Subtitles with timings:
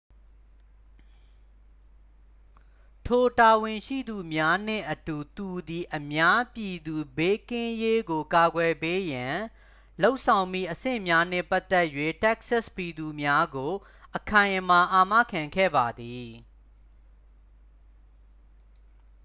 [3.05, 9.35] ထိုတာဝန်ရှိသူများနှင့်အတူ သူသည် အများပြည်သူဘေးကင်းရေးကိုကာကွယ်ပေးရန်
[10.01, 11.87] လုပ်ဆောင်မည့်အဆင့်များနှင့်ပတ်သက်၍
[12.23, 13.71] တက္ကဆက်ပြည်သူများကို
[14.17, 16.29] အခိုင်အမာအာမခံခဲ့ပါသည်